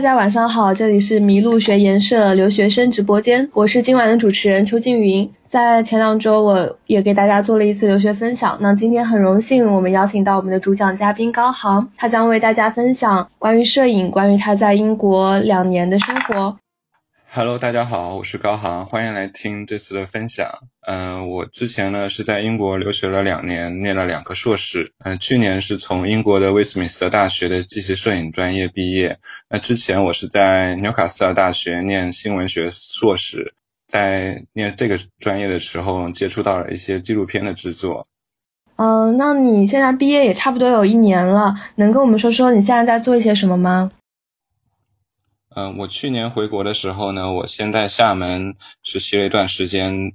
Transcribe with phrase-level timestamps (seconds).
[0.00, 5.30] 大家晚上好，这里是麋鹿学研社留学生直播间，我是今晚的主持人邱静云。
[5.46, 8.56] 在前两周，我也给大家做了一次留学分享。
[8.62, 16.56] 那今天很荣幸，我们邀请到我们的主讲嘉宾高航，他将为大家分享关于摄影，关于他在英国两年的生活。
[17.32, 20.48] Hello，大家好，我是高航，欢迎来听这次的分享。
[20.88, 24.90] 嗯，我之前呢是在英国留学了两年，念了两个硕士。
[25.04, 29.16] 嗯，去年是从英国的威斯敏斯特大学的纪实摄影专业毕业。
[29.48, 33.54] 那之前我是在纽卡斯尔大学念新闻学硕士，
[33.86, 38.04] 在念这个专业的时候接触到了一些纪录片的制作。
[38.74, 43.92] 嗯，那你现在毕业也差不多有一年了，能跟我们说说你现在在做一些什么吗？
[45.56, 50.12] 嗯，我去年回国的时候呢，我先在厦门实习了一段时间，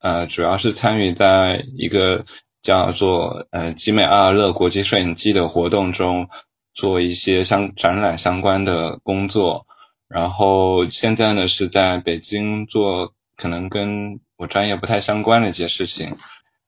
[0.00, 2.22] 呃，主要是参与在一个
[2.60, 6.28] 叫做呃集美阿尔勒国际摄影季的活动中，
[6.74, 9.66] 做一些相展览相关的工作。
[10.06, 16.14] 然后现在呢是在北京做可能跟我专业不太相关的一些事情，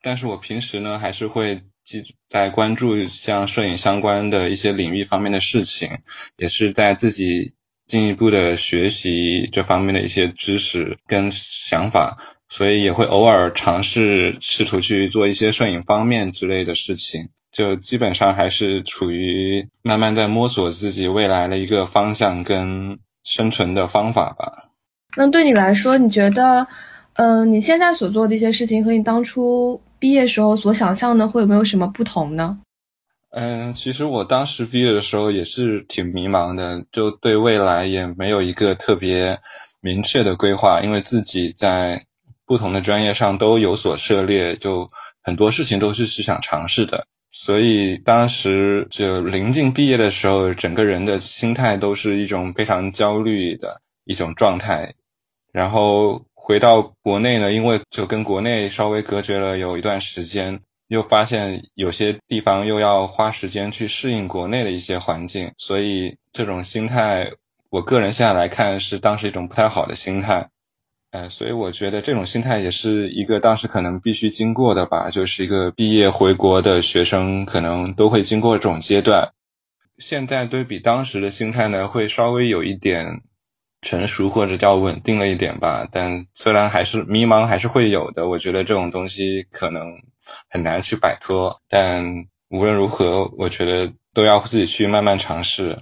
[0.01, 5.91] 但是我平时呢还是会记在关注像摄影相关的一些领域方面的事情，
[6.39, 7.55] 也是在自己。
[7.87, 12.17] 进一步的学习这方面的一些知识跟想法，
[12.49, 17.29] 所以也会偶尔尝试试图去做一些摄影方面之类的事情。
[17.53, 24.53] 就基本上还是处于慢慢在摸索自己未来的一个方向跟生存的方法吧。
[25.17, 26.67] 那对你来说，你觉得，
[27.15, 32.59] 嗯，你现在所做的一些事情和你当初毕业时候所想象的会有没有什么不同呢？
[33.39, 39.39] 嗯，其实我当时毕业的时候也是挺迷茫的，就对未来也没有一个特别
[39.83, 42.03] 明确的规划，因为自己在
[42.47, 44.89] 不同的专业上都有所涉猎，就
[45.23, 47.07] 很多事情都是是想尝试的。
[47.29, 54.91] 所以当时就临近毕业的时候，整个人的心态都是一种非常焦虑的一种状态。
[55.53, 60.59] 然后回到国内呢，因为就跟国内稍微隔绝了有一段时间。
[60.89, 67.31] 又发现有些地方又要花时间去适应国内的一些环境，所以这种心态，
[67.71, 70.49] 我个人现在来看是当时一种不太好的心态。
[71.13, 79.33] 呃，所以我觉得这种心态也是一个当时可能必须经过的吧，就是一个毕业回国的学生可能都会经过这种阶段。
[79.99, 83.23] 现在对比当时的心态呢，会稍微有一点
[83.87, 88.29] 成熟或者叫稳定了一点吧，但虽然还是迷茫，还是会有的。
[88.29, 89.83] 我觉得这种东西可能。
[90.51, 92.05] 很难去摆脱，但
[92.49, 95.81] 无论如何，我觉得都要自己去慢慢尝试。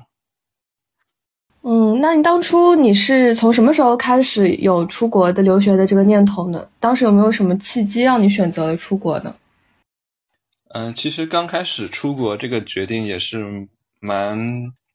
[1.62, 6.68] 嗯，那你当初你是从什么时候开始有出国的留学的这个念头呢？
[6.78, 9.34] 当时有没有什么契机让你选择了出国呢？
[10.74, 13.66] 嗯，其实刚开始出国这个决定也是
[13.98, 14.38] 蛮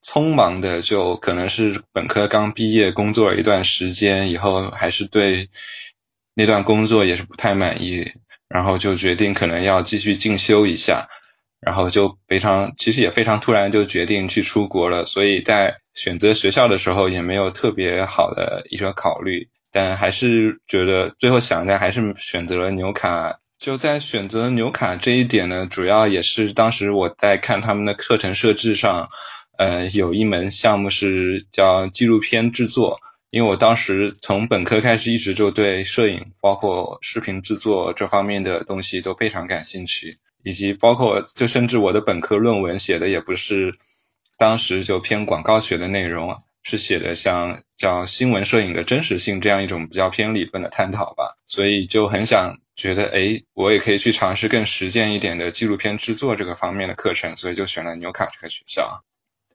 [0.04, 5.50] 匆忙的，就可能是本科刚毕业，工作了一段时间以后，还是对
[6.34, 8.10] 那段工作也是不太满意。
[8.50, 11.08] 然后就决定可能要继续进修一下，
[11.62, 23.38] 然后就非常其实也非常突然就决定去出国了，所以在选择学校的时候也没有特别好的一个考虑，但还是觉得最后想一下还是选择了纽卡。
[23.60, 29.08] 就在选择纽卡这一点呢，主要也是当时我在看他们的课程设置上，
[29.60, 32.98] 呃，有一门项目是叫纪录片制作。
[33.30, 43.72] 因为我当时从本科开始，一直就对摄影，包括视频制作这方面的东西都非常感兴趣，以及包括就甚至我的本科论文写的也不是
[44.38, 58.90] 当时就偏广告学的内容，是写的像叫新闻摄影的真实性这样一种比较偏理论的探讨吧，所以就很想觉得，哎，我也可以去尝试更实践一点的纪录片制作这个方面的课程，所以就选了纽卡这个学校。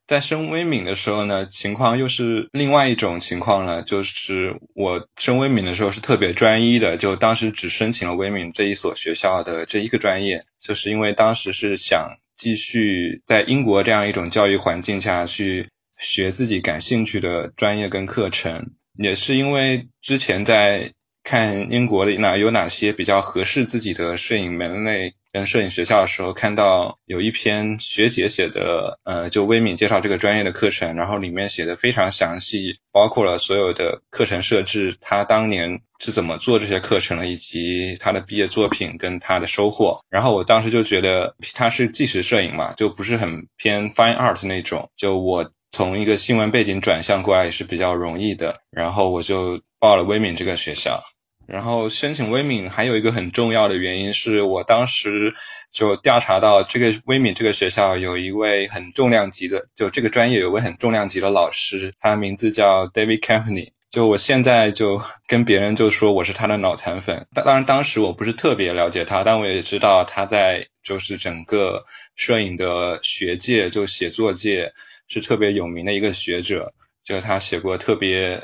[0.06, 3.82] 在升微敏的时候呢，情况又是另外一种情况了。
[3.82, 12.06] 就是我升微敏的时候是特别专一的，就当时只申请了微敏这一所学校的这一个专业，就是因为当时是想
[12.36, 15.66] 继续在英国这样一种教育环境下去
[15.98, 18.62] 学自己感兴趣的专业跟课程，
[18.98, 20.92] 也是因为之前在
[21.22, 25.14] 看英国的哪有哪些比较合适自己的摄影门类。
[25.34, 39.98] 跟摄影学校的时候，看到有一篇学姐写的，呃，就微敏介绍这个专业的课程，然后里面写的非常详细，包括了所有的课程设置，他当年是怎么做这些课程的，以及他的毕业作品跟他的收获。
[40.08, 48.54] 然后我当时就觉得他是纪实摄影嘛，就不是很偏 fine art 那种，就我从一个新闻背景转向过来也是比较容易的。
[48.70, 51.02] 然后我就报了微敏这个学校。
[51.46, 55.32] 然后申请威敏还有一个很重要的原因是我当时
[55.70, 63.70] 就调查到这个威敏这个学校有一位很重量级的，就这个专业有位很重量级的老师，他名字叫 David Campany。
[63.90, 71.80] 就我现在就跟别人就说我是他的脑残粉，当当然当时我不是特别了解他，但我也知道他在就是整个
[72.16, 74.72] 摄影的学界就写作界
[75.06, 76.72] 是特别有名的一个学者，
[77.04, 78.40] 就是他写过特别。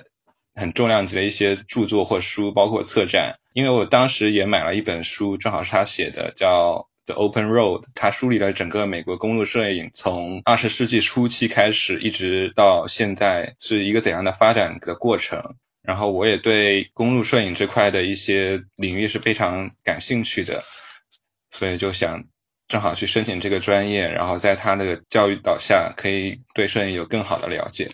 [0.60, 3.34] 很重量级的一些著作或书，包括策展。
[3.54, 6.74] 因为我当时也买了一本书，正好是他写的，叫
[7.06, 7.80] 《The Open Road》。
[7.94, 15.42] 他梳理了整个美国公路摄影从二十世纪初期开始，一直到现在是一个怎样的发展的过程。
[15.82, 20.62] 然后我也对公路摄影这块的一些领域是非常感兴趣的，
[21.50, 22.22] 所以就想
[22.68, 27.88] 正好去申请这个专业，然后在他的教育导下，可以对摄影有更好的了解。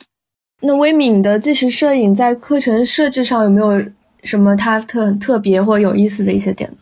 [0.61, 3.91] 那威敏的纪实摄影在课程设置上有没有
[4.25, 6.77] 什么它特特别或有意思的一些点呢？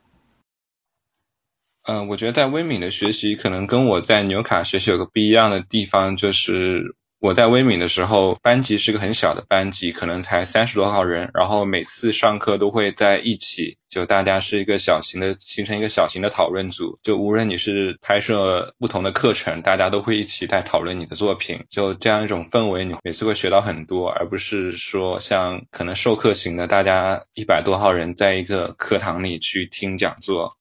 [1.87, 6.95] 嗯，我觉得在威敏的学习可能跟我在纽卡学习有个不一样的地方，就是。
[7.25, 11.31] 我在威敏的时候，班级是个很小的班级，可能才三十多号人。
[11.33, 16.95] 然后每次上课都会在一起，就大家是一个小型的，形成一个小型的讨论组。
[17.03, 21.59] 就无论你是拍摄不同的课程，大家都会一起在讨论你的作品。
[21.71, 30.53] 就这样一种氛围，你每次会学到很多，而不是说像可能授课型的，大家一百多号人在一个课堂里去听讲座。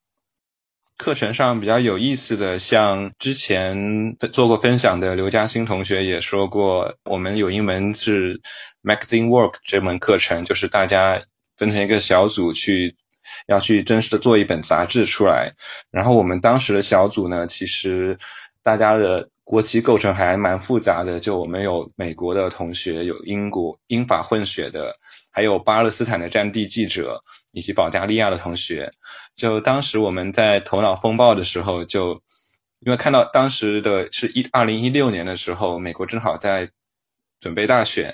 [1.04, 3.76] 课程上比较有意思的，像之前
[4.32, 8.40] 做过分享的刘嘉欣同学也说过，我们有一门是
[8.84, 11.22] magazine work 这门课程，就是大家
[11.58, 12.96] 分成一个小组去，
[13.48, 15.52] 要去真实的做一本杂志出来。
[15.92, 18.18] 然后我们当时的小组呢，其实
[18.64, 24.96] 大家的国籍构成还蛮复杂的，就我们有美国的同学，有英国英法混血的，
[25.32, 27.22] 还有巴勒斯坦的战地记者。
[27.56, 28.90] 以及保加利亚的同学，
[29.36, 32.20] 就当时我们在头脑风暴的时候，就
[32.80, 36.68] 因为看到当时的是一二零一六年的时候，美国正好在
[37.40, 38.12] 准备大选，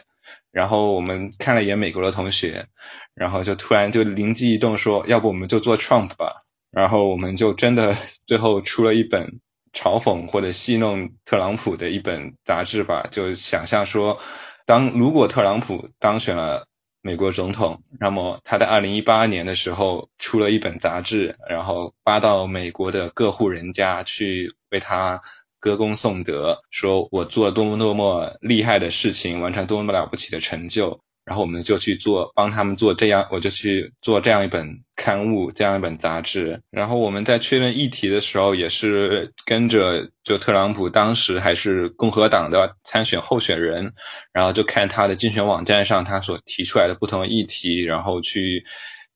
[0.51, 2.67] 然后我们看了一眼美国的同学，
[3.13, 6.35] 然后就突然就灵机一动说，要不我们就做 Trump 吧，
[6.69, 7.95] 然后我们就真的
[8.27, 9.39] 最后出了一本
[9.73, 14.17] 嘲讽或者戏弄特朗普的一本杂志吧，就想象说，
[14.65, 16.65] 当如果特朗普当选了。
[17.01, 25.17] 美国总统，那么他在二零一八年的时候出了一本杂志，然后发到美国的各户人家去为他
[25.61, 30.99] 歌功颂德，说我做了多么多么厉害的事情，完成多么了不起的成就。
[31.29, 36.59] 然后我们就去做，帮他们做这样，我就去做这样一本刊物，这样一本杂志。
[36.71, 43.93] 然后我们在确认议题的时候，也是跟着就特朗普当时还是共和党的参选候选人，
[44.33, 48.65] 然后就看他的竞选网站上他所提出来的不同议题，然后去。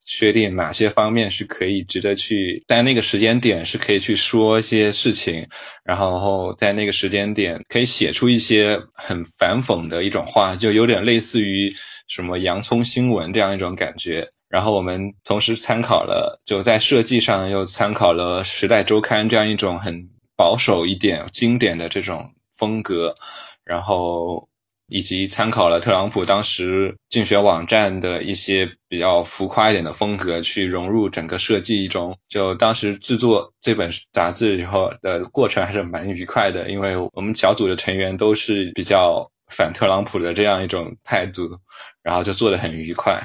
[0.05, 5.47] 确定哪些方面是可以值得去，在那个时间点是可以去说一些事情，
[5.85, 11.73] 然后在那个时间点可以写出一些很反讽的一种话，就有点类似于
[12.13, 14.27] 什么洋葱新闻这样一种感觉。
[14.47, 23.13] 然后我们同时参考了，就在设计上又参考了《时代周刊》这样一种很保守一点、经典的这种风格，
[23.63, 24.47] 然后。
[24.89, 32.15] 以及参考了特朗普当时竞选网站的一些比较浮夸一点的风格，去融入整个设计中。
[32.27, 41.59] 就当时制作这本杂志以后的过程还是蛮愉快的，因为我们小组的成员都是比较反特朗普的这样一种态度，
[42.01, 43.21] 然后就做得很愉快。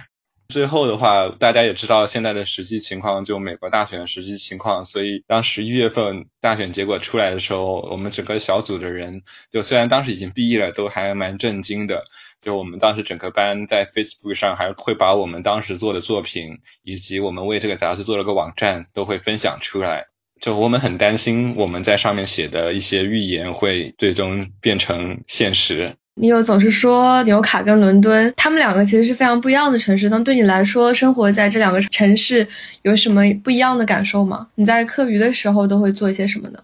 [0.49, 4.83] 最后的话，大家也知道现在的实际情况，就美国大选的实际情况。
[4.83, 12.03] 所以当十一月份大选结果出来的时候，我们整个小组的人，就虽然当时已经毕业了，都还蛮震惊的。
[12.41, 20.07] 就我们当时整个班在 Facebook 上还会把我们当时做的作品，以及我们为这个杂志做了个网站，都会分享出来。
[20.41, 25.95] 就我们很担心我们在上面写的一些预言会最终变成现实。
[26.21, 30.09] 你又总是说纽卡跟伦敦，他们两个其实是非常不一样的城市。
[30.09, 32.47] 那对你来说，生活在这两个城市
[32.83, 34.49] 有什么不一样的感受吗？
[34.57, 36.59] 你在课余的时候都会做一些什么呢？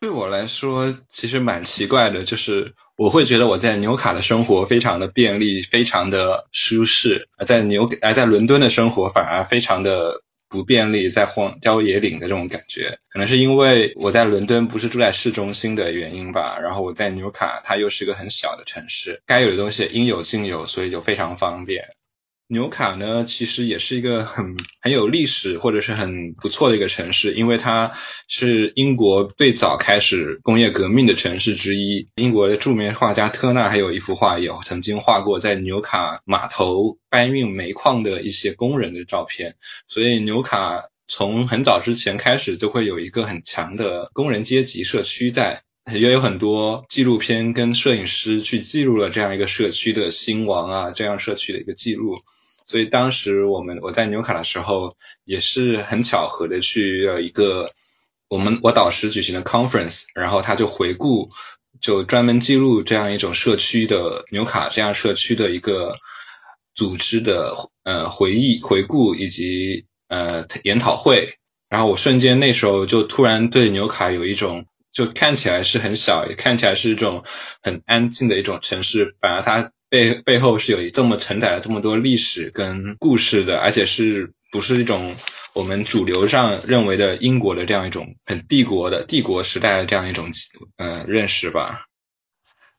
[0.00, 10.22] 对我来说，其实蛮奇怪的，就是我会觉得我在纽卡的生活非常的便利，非常的舒适；而在纽而在伦敦的生活反而非常的。
[10.48, 16.58] 不便利，在荒郊野岭的这种感觉，可能是因为我在伦敦不是住在市中心的原因吧。
[16.58, 21.84] 然后我在纽卡，它又是一个很小的城市，该有的东西应有尽有，所以就非常方便。
[22.50, 27.90] 纽卡呢，其实也是一个很很有历史或者是很不错的一个城市，因为它
[28.26, 32.08] 是英国最早开始工业革命的城市之一。
[32.14, 39.54] 英国的著名画家特纳还有一幅画，也曾经画过在纽卡码头搬运煤矿的一些工人的照片。
[39.86, 45.62] 所以纽卡从很早之前开始就会有一个很强的工人阶级社区在。
[45.92, 52.16] 也有很多纪录片跟摄影师去记录了这样一个社区的兴亡啊，这样社区的一个记录。
[52.66, 54.90] 所以当时我们我在纽卡的时候，
[55.24, 57.66] 也是很巧合的去了一个
[58.28, 61.28] 我们我导师举行的 conference，然后他就回顾，
[61.80, 65.94] 就专门记录这样一种社区的纽卡这样社区的一个
[66.74, 67.54] 组织的
[67.84, 71.28] 呃回忆回顾以及呃研讨会。
[71.70, 74.64] 然后我瞬间那时候就突然对纽卡有一种。
[74.98, 77.22] 就看起来是很小，也看起来是一种
[77.62, 85.14] 很安静的一种城市，反而它背背后是有这么承载了这么多历史跟故事的，而且是不是一种
[85.54, 90.28] 我们主流上认为的英国的这样一种很帝国的帝国时代的这样一种
[90.78, 91.84] 呃认识吧。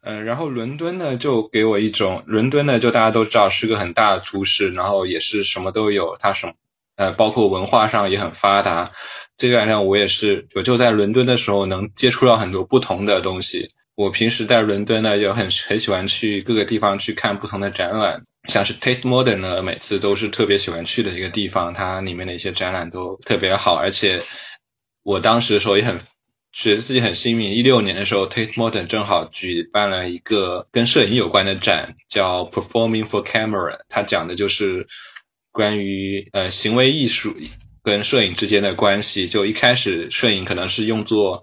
[0.01, 6.53] 嗯，然后伦敦呢，就给我一种伦敦呢，就大家都知道是个很大的都市，然后也是什么都有，它什么
[6.97, 8.91] 呃，包括文化上也很发达。
[9.39, 13.69] 这个晚上我也是，我就在伦敦的时候能接触到很多不同的东西。
[13.96, 21.74] 我平时在伦敦呢，也很很喜欢去各个地方去看不同的展览，像是 Tate Modern 呢，每次都是特别喜欢去的一个地方。
[21.74, 24.22] 它里面的一些展览都特别好，而且
[25.03, 25.98] 我当时的时候也很
[26.51, 27.50] 觉得自己很幸运。
[27.50, 34.86] 一六年的时候，Tate Modern 正好举办了一个跟摄影有关的展，叫 Performing for Camera，它讲的就是
[35.53, 37.34] 关于呃行为艺术。
[37.83, 41.41] 跟摄影之间的关系，就一开始摄影可能是用作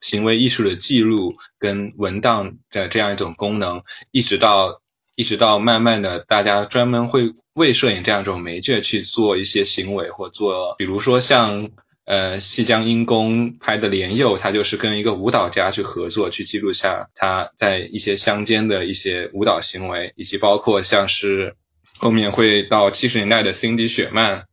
[0.00, 4.70] 行为艺术的记录跟文档的这样一种功能，一直到
[5.16, 11.68] 一直到慢慢的，大家专门会为摄影这样一种媒介去做一些行为，或做，比如说像
[12.04, 21.52] 呃西江阴公拍的莲佑，他就是跟一个舞蹈家去合作，去记录下他在一些乡间的一些舞蹈行为，以及包括像是
[21.98, 24.44] 后面会到七十年代的 Cindy 雪曼。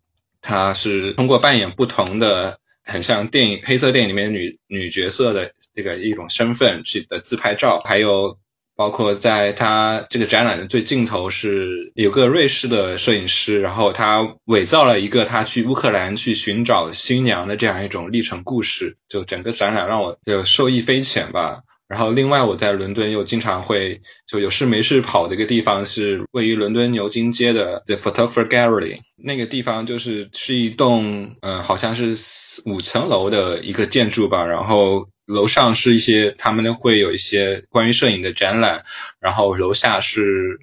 [0.46, 8.38] 她是通过扮演不同的，很像电影黑色电影里面女女角色的这个一种身份去的自拍照，还有
[8.76, 21.60] 包括在她这个展览的最尽头是有个瑞士的摄影师，然后他伪造了一个他去乌克兰去寻找新娘的这样一种历程故事，就整个展览让我就受益匪浅吧。
[21.88, 28.96] 然后，另外我在伦敦又经常会就有事没事跑的一个地方是位于伦敦牛津街的 The Photographer Gallery。
[29.18, 32.18] 那个地方就是是一栋嗯，好像是
[32.66, 34.44] 五层楼的一个建筑吧。
[34.44, 38.84] 然后楼上是一些他们会有一些关于摄影的展览，
[39.20, 40.58] 然后楼下是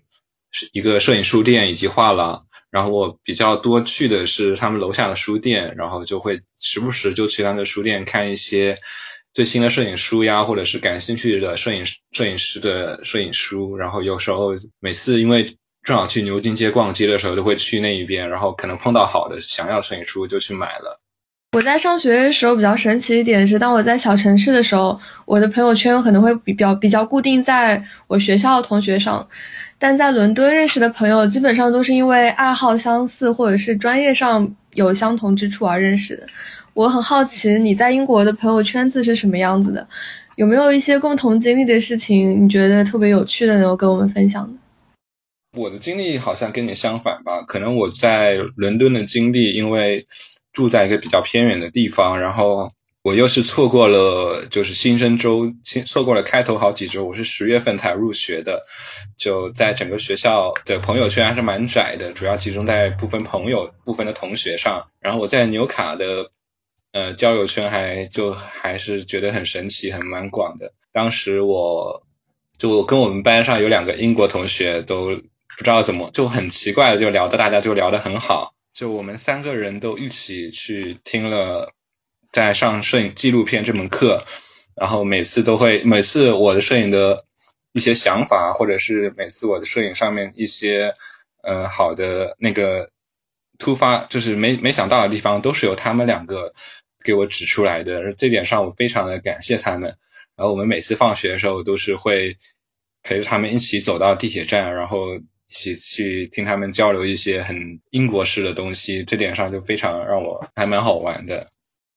[0.50, 2.45] 是一个摄影书店以及画廊。
[2.69, 8.76] 然后我比较多去的是他们楼下的书店，然后就会时不时就去他们的书店看一些。
[9.35, 21.01] 最新的摄影书呀，或者是感兴趣的摄影摄影师的摄影书，然后有时候每次因为正好去牛津街逛街的时候，都会去那一边，然后可能碰到好的想要摄影书就去买了。
[21.53, 29.27] 我在上学的时候比较神奇一点是，当我在小城市的时候，我的朋友圈可能会比较比较固定在我学校的同学上，
[29.79, 36.27] 但在伦敦认识的朋友基本上都是因为爱好相似或者是专业上有相同之处而认识的。
[36.75, 39.87] 我很好奇你在英国的朋友圈子是什么样子的，
[40.37, 44.59] 有没有一些共同经历的事情，你觉得特别有趣的，能够跟我们分享的？
[45.59, 50.07] 我的经历好像跟你相反吧，可能我在伦敦的经历，因为
[50.50, 52.67] 住在一个比较偏远的地方，然后
[53.02, 55.52] 我又是错过了就是新生周，
[55.85, 58.59] 错过了开头好几周，我是十月份才入学的，
[59.19, 66.32] 就在整个学校的朋友圈还是蛮窄的，主要集中在部分朋友、部分的同学上，然后我在纽卡的。
[66.93, 70.71] 呃，交友圈还就还是觉得很神奇，很蛮广的。
[70.93, 72.03] 当时我
[72.59, 75.07] 就跟我们班上有两个英国同学，都
[75.57, 78.55] 不知道怎么就很奇怪的就聊的，大家就聊得很好。
[78.75, 81.73] 就我们三个人都一起去听了
[82.31, 84.23] 在上摄影纪录片这门课，
[84.77, 87.25] 然后每次都会，每次我的摄影的
[87.73, 90.93] 一些想法，或者是每次我的摄影上面一些
[91.43, 92.87] 呃好的那个
[93.59, 96.53] 突发，就是没没想到的地方，都是由他们两个。
[97.04, 99.88] 给我指出来的这点上，我非常的感谢他们。
[100.37, 102.37] 然后我们每次放学的时候，都是会
[103.02, 109.04] 陪着他们一起走到地铁站，然后一起去听他们交流一些很英国式的东西。
[109.04, 111.49] 这点上就非常让我还蛮好玩的。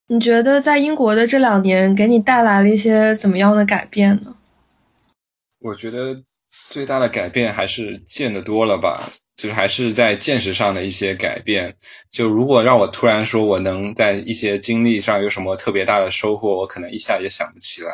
[0.08, 4.36] 你觉得在英国的这两年给你带来了一些怎么样的改变呢？
[5.60, 6.22] 我觉得
[6.70, 9.10] 最大的改变还是见得多了吧。
[9.36, 11.76] 就是还是在见识上的一些改变。
[12.10, 17.90] 就如果让我突然说我能在一些经历上有什么特别大的收获，我可能一下也想不起来，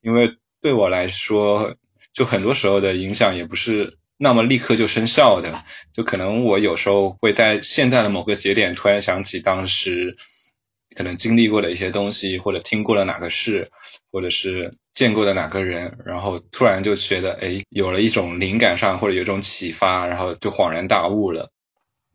[0.00, 0.30] 因为
[0.60, 1.74] 对我来说，
[2.12, 5.64] 就很多时候的影响也不是那么立刻就生效的。
[5.92, 10.16] 就可能我有时候会在现在的某个节点突然想起当时。
[10.98, 13.64] 可能经历过的一些东西，或者听过了哪个事，
[14.10, 21.48] 或者是见过的哪个人，然后突然就觉得，哎，有了一种灵感上或者有一种启发，然后就恍然大悟了。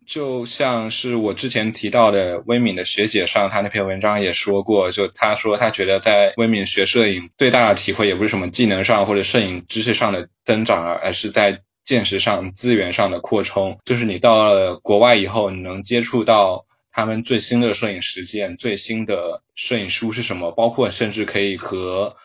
[0.05, 13.79] 就像是我之前提到的威敏的学姐上，她那篇文章也说过，就她说她觉得在威敏学摄影最大的体会，也不是什么技能上或者摄影知识上的增长啊，而是在见识上、资源上的扩充。
[13.85, 16.65] 就是你到了国外以后，你能接触到。
[16.93, 20.51] 他们最新的摄影实践、最新的摄影书是什么？
[20.51, 22.15] 包括甚至可以和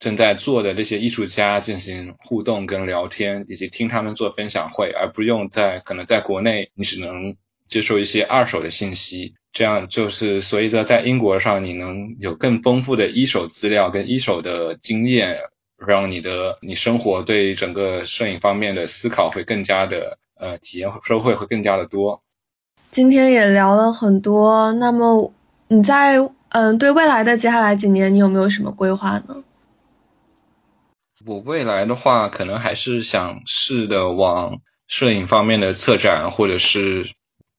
[0.00, 7.34] 正在做的那些艺术家进行互动跟聊天，以及听他们做分享会，而不用在可能在国内你只能
[7.68, 9.32] 接受一些二手的信息。
[9.52, 15.38] 这样就是所以，在在英国上你能有更丰富的一手资料跟一手的经验，
[15.78, 22.20] 让你的你生活对整个摄影方面的思考会更加的呃体验收获会更加的多。
[22.98, 25.32] 今天也聊了很多，那么
[25.68, 26.16] 你在
[26.48, 29.44] 嗯对未来的接下来几年，你有没有什么规划呢？
[31.24, 37.06] 我未来的话，可能还是想试的往摄影方面的策展或者是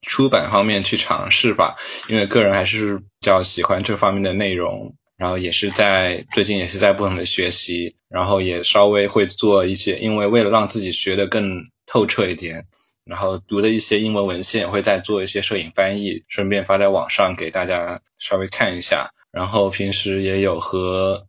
[0.01, 1.77] 出版方面去尝试吧，
[2.09, 12.65] 因为个人还是比较喜欢这方面的内容，然后也是在最近也是在不同的学习，然后也稍微会做一些，因为为了让自己学的更透彻一点。
[13.09, 19.09] 然后读的一些英文文献，会再做一些摄影翻译，顺便发在网上给大家稍微看一下。
[19.31, 21.25] 然后平时也有和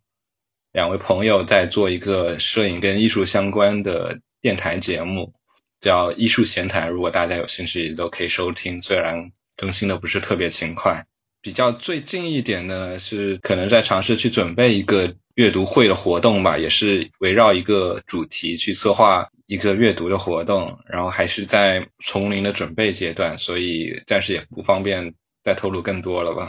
[0.73, 5.33] 两位朋友在做一个摄影跟艺术相关的电台节目，
[5.79, 6.87] 叫《艺术闲谈》。
[6.91, 8.79] 如果大家有兴趣，都可以收听。
[8.79, 11.03] 虽然更新的不是特别勤快。
[11.41, 19.27] 比较最近一点呢，是可能在尝试去准备一个阅读会的活动吧，也是围绕一个主题去策划。
[19.51, 26.47] 一个阅读的活动，然后还是在丛林的准备阶段，所以暂时也不方便再透露更多了吧。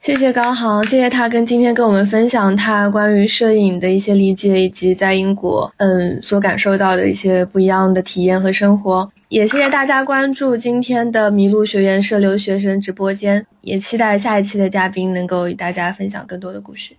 [0.00, 9.08] 谢谢高航，谢谢他跟今天跟我们分享他关于摄影的一些理解，以及在英国嗯所感受到的一些不一样的体验和生活。
[9.28, 16.96] 也谢谢大家关注今天的麋鹿学院社留学生直播间，也期待下一期的嘉宾能够与大家分享更多的故事。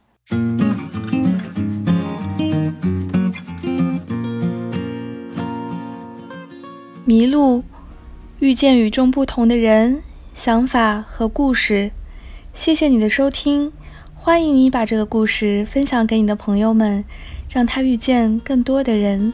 [7.15, 7.63] 迷路，
[8.39, 10.01] 遇见与众不同的人、
[10.33, 11.91] 想法和故事。
[12.53, 13.71] 谢谢你的收听，
[14.13, 17.05] 欢迎你把这个故事分享给你的朋友们，
[17.47, 19.31] 让他遇见更多的人。